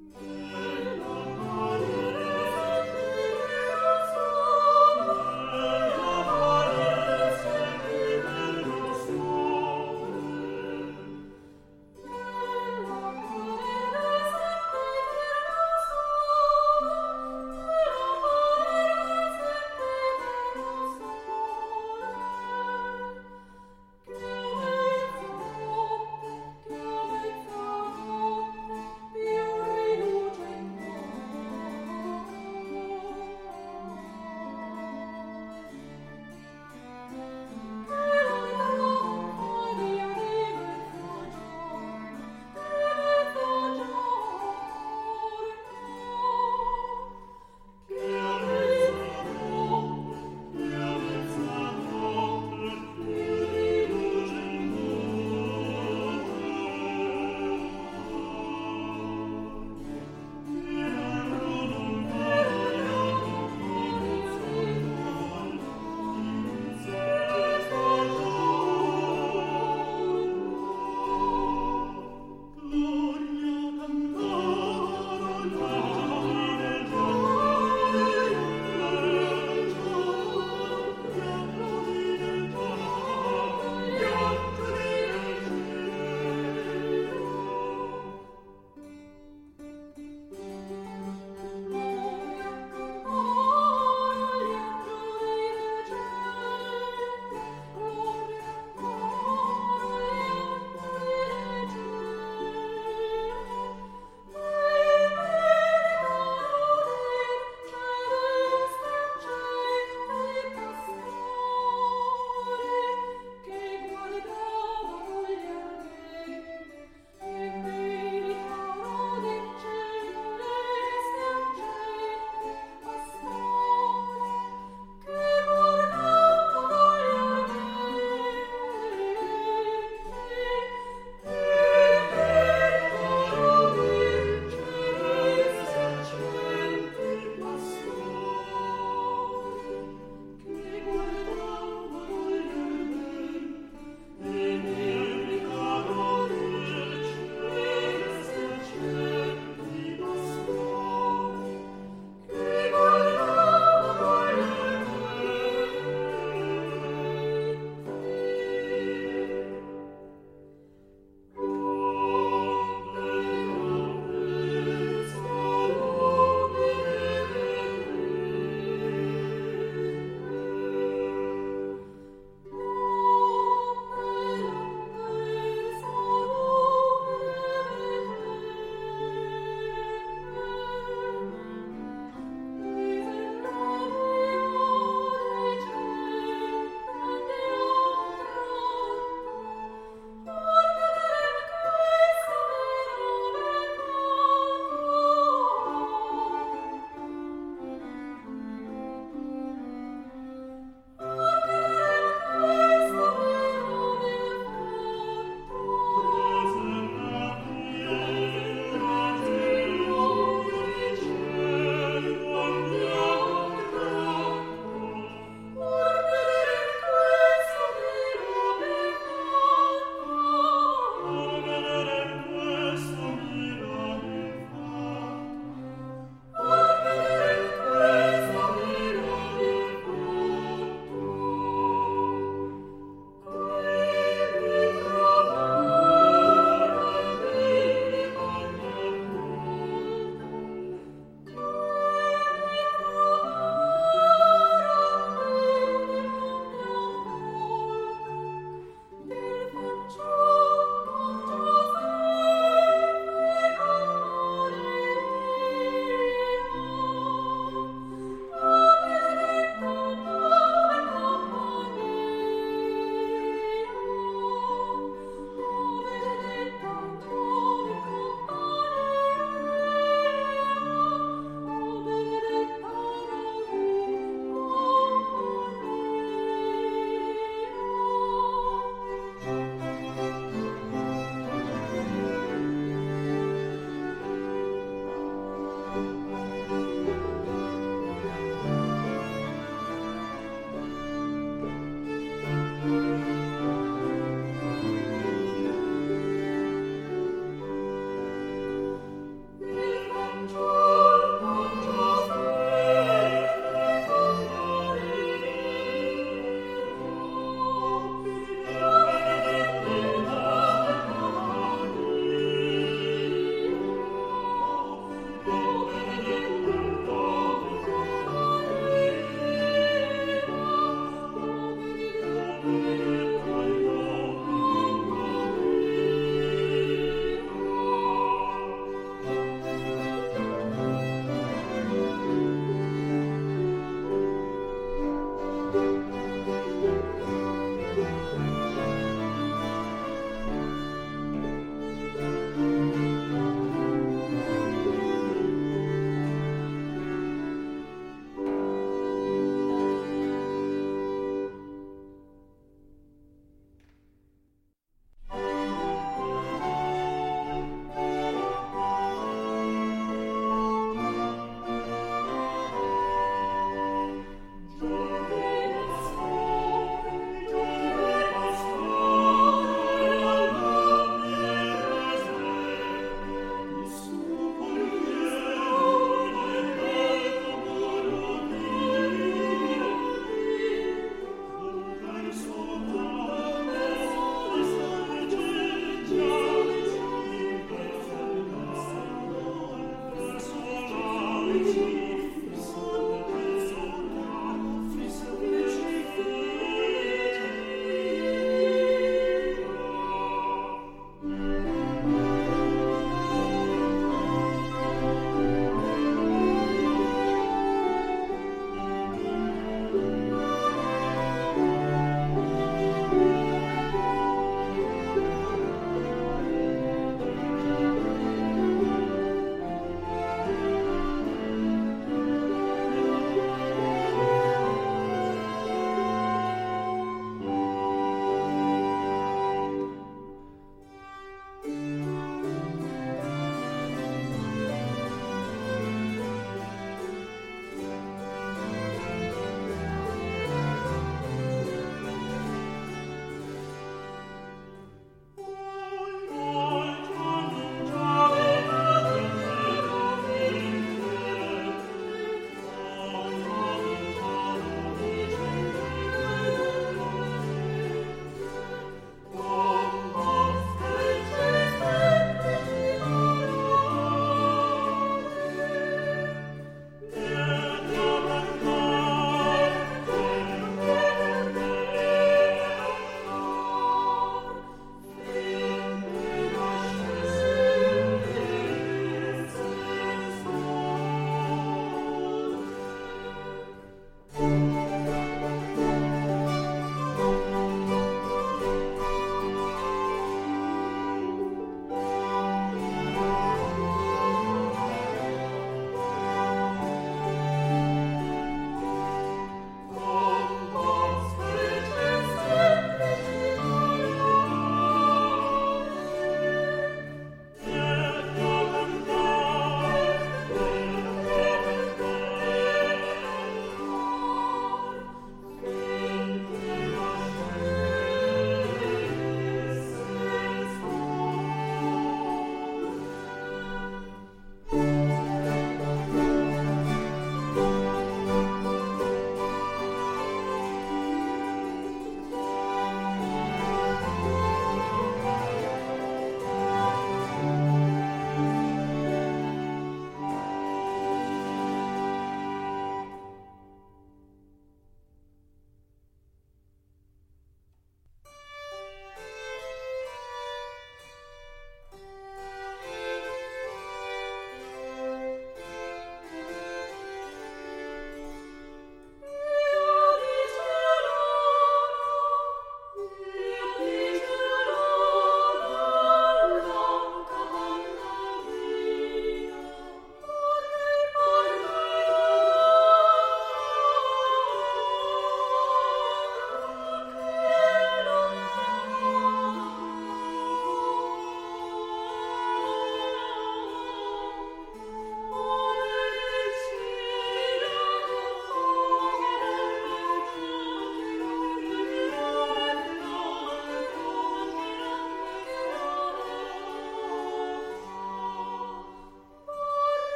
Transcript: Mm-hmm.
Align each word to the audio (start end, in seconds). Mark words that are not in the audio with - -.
Mm-hmm. 0.00 0.29